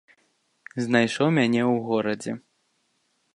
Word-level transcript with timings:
Знайшоў 0.85 1.27
мяне 1.39 1.61
ў 1.71 1.75
горадзе. 1.91 2.31